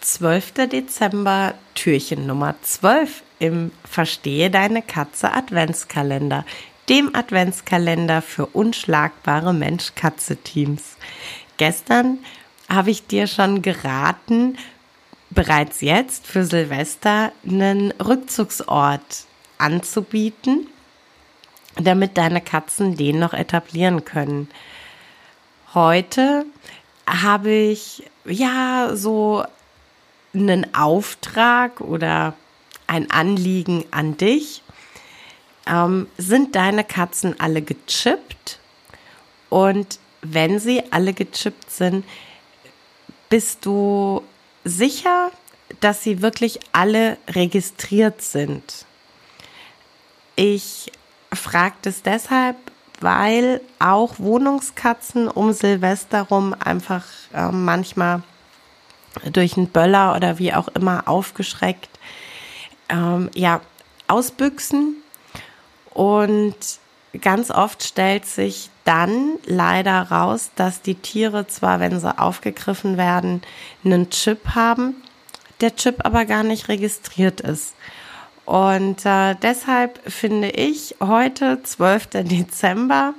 [0.00, 0.68] 12.
[0.70, 6.44] Dezember, Türchen Nummer 12 im Verstehe deine Katze Adventskalender,
[6.88, 10.96] dem Adventskalender für unschlagbare Mensch-Katze-Teams.
[11.58, 12.18] Gestern
[12.68, 14.56] habe ich dir schon geraten,
[15.28, 19.26] bereits jetzt für Silvester einen Rückzugsort
[19.58, 20.66] anzubieten,
[21.76, 24.48] damit deine Katzen den noch etablieren können.
[25.74, 26.46] Heute
[27.06, 29.44] habe ich ja so
[30.34, 32.34] einen Auftrag oder
[32.86, 34.62] ein Anliegen an dich.
[35.66, 38.58] Ähm, sind deine Katzen alle gechippt?
[39.48, 42.04] Und wenn sie alle gechippt sind,
[43.28, 44.22] bist du
[44.64, 45.30] sicher,
[45.80, 48.86] dass sie wirklich alle registriert sind?
[50.36, 50.90] Ich
[51.32, 52.56] frage das deshalb,
[53.00, 58.22] weil auch Wohnungskatzen um Silvester rum einfach äh, manchmal
[59.32, 61.90] durch einen Böller oder wie auch immer aufgeschreckt,
[62.88, 63.60] ähm, ja,
[64.08, 64.96] ausbüchsen.
[65.92, 66.56] Und
[67.20, 73.42] ganz oft stellt sich dann leider raus, dass die Tiere zwar, wenn sie aufgegriffen werden,
[73.84, 74.94] einen Chip haben,
[75.60, 77.74] der Chip aber gar nicht registriert ist.
[78.44, 82.08] Und äh, deshalb finde ich heute, 12.
[82.24, 83.14] Dezember,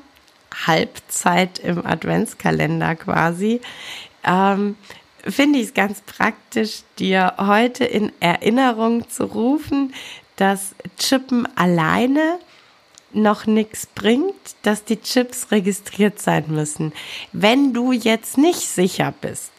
[0.67, 3.61] Halbzeit im Adventskalender quasi,
[4.25, 4.75] ähm,
[5.27, 9.93] finde ich es ganz praktisch, dir heute in Erinnerung zu rufen,
[10.35, 12.39] dass Chippen alleine
[13.13, 16.93] noch nichts bringt, dass die Chips registriert sein müssen.
[17.31, 19.51] Wenn du jetzt nicht sicher bist,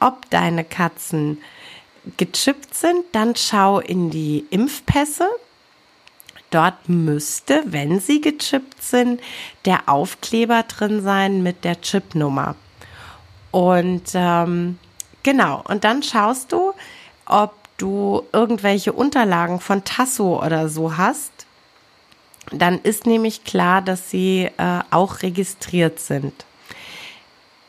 [0.00, 1.38] ob deine Katzen
[2.16, 5.28] gechippt sind, dann schau in die Impfpässe.
[6.50, 9.20] Dort müsste, wenn sie gechippt sind,
[9.66, 12.56] der Aufkleber drin sein mit der Chipnummer.
[13.50, 14.78] Und ähm,
[15.28, 16.72] Genau, und dann schaust du,
[17.26, 21.44] ob du irgendwelche Unterlagen von Tasso oder so hast.
[22.50, 26.46] Dann ist nämlich klar, dass sie äh, auch registriert sind.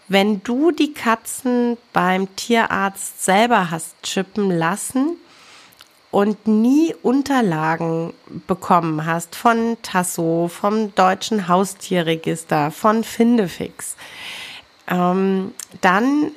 [0.07, 5.17] Wenn du die Katzen beim Tierarzt selber hast chippen lassen
[6.11, 8.13] und nie Unterlagen
[8.47, 13.97] bekommen hast von Tasso, vom Deutschen Haustierregister, von Findefix,
[14.87, 16.31] ähm, dann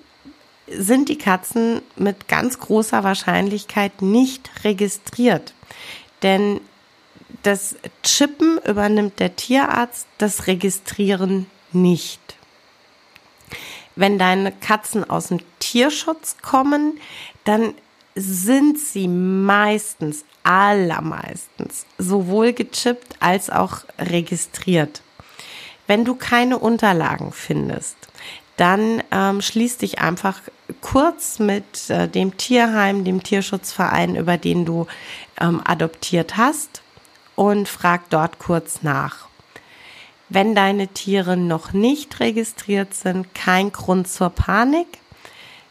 [0.77, 5.55] sind die Katzen mit ganz großer Wahrscheinlichkeit nicht registriert.
[6.23, 6.61] Denn
[7.43, 12.21] das Chippen übernimmt der Tierarzt, das Registrieren nicht.
[13.97, 16.99] Wenn deine Katzen aus dem Tierschutz kommen,
[17.45, 17.75] dann
[18.15, 25.03] sind sie meistens, allermeistens, sowohl gechippt als auch registriert.
[25.87, 27.97] Wenn du keine Unterlagen findest,
[28.57, 30.41] dann ähm, schließ dich einfach
[30.81, 34.87] kurz mit äh, dem Tierheim, dem Tierschutzverein, über den du
[35.41, 36.83] ähm, adoptiert hast
[37.35, 39.29] und frag dort kurz nach.
[40.29, 44.87] Wenn deine Tiere noch nicht registriert sind, kein Grund zur Panik.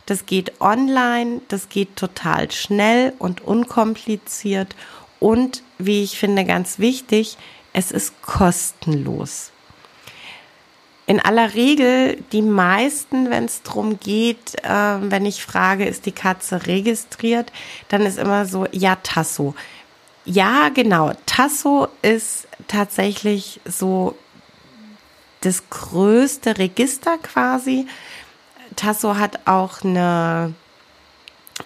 [0.06, 4.76] Das geht online, das geht total schnell und unkompliziert
[5.20, 7.38] und, wie ich finde, ganz wichtig,
[7.74, 9.52] es ist kostenlos
[11.12, 16.14] in aller Regel die meisten, wenn es darum geht, äh, wenn ich frage, ist die
[16.14, 17.52] Katze registriert,
[17.90, 19.54] dann ist immer so, ja, Tasso.
[20.24, 21.12] Ja, genau.
[21.26, 24.16] Tasso ist tatsächlich so
[25.42, 27.88] das größte Register quasi.
[28.78, 30.54] Tasso hat auch eine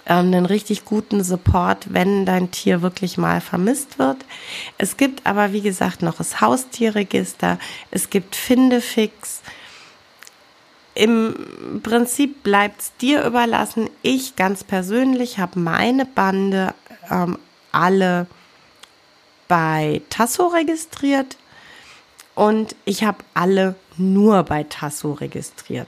[0.05, 4.17] ähm, einen richtig guten Support, wenn dein Tier wirklich mal vermisst wird.
[4.77, 7.59] Es gibt aber, wie gesagt, noch das Haustierregister,
[7.91, 9.41] es gibt Findefix.
[10.93, 13.89] Im Prinzip bleibt es dir überlassen.
[14.01, 16.73] Ich ganz persönlich habe meine Bande
[17.11, 17.37] ähm,
[17.71, 18.27] alle
[19.47, 21.37] bei Tasso registriert
[22.33, 25.87] und ich habe alle nur bei Tasso registriert.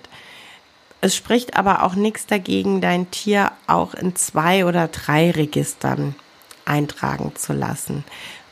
[1.01, 6.15] Es spricht aber auch nichts dagegen, dein Tier auch in zwei oder drei Registern
[6.65, 8.03] eintragen zu lassen.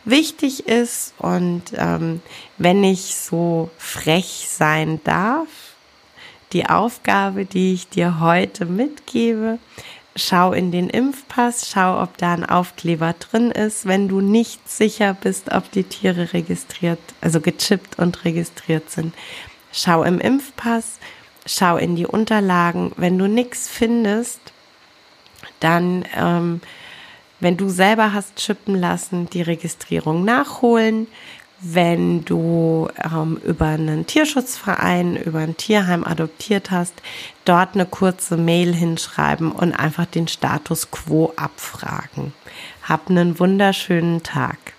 [0.06, 2.22] Wichtig ist, und ähm,
[2.58, 5.48] wenn ich so frech sein darf,
[6.54, 9.58] die Aufgabe, die ich dir heute mitgebe,
[10.16, 13.88] schau in den Impfpass, schau, ob da ein Aufkleber drin ist.
[13.88, 19.14] Wenn du nicht sicher bist, ob die Tiere registriert, also gechippt und registriert sind,
[19.72, 21.00] schau im Impfpass
[21.46, 22.92] schau in die Unterlagen.
[22.98, 24.40] Wenn du nichts findest,
[25.60, 26.62] dann, ähm,
[27.40, 31.08] wenn du selber hast chippen lassen, die Registrierung nachholen.
[31.62, 36.94] wenn du ähm, über einen Tierschutzverein, über ein Tierheim adoptiert hast,
[37.46, 42.34] dort eine kurze Mail hinschreiben und einfach den Status quo abfragen.
[42.84, 44.75] Hab einen wunderschönen Tag.